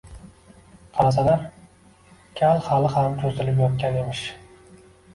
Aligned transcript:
Qarasalar, 0.99 1.43
kal 2.41 2.65
hali 2.71 2.93
ham 2.97 3.23
cho‘zilib 3.23 3.65
yotgan 3.67 4.05
emish 4.05 4.29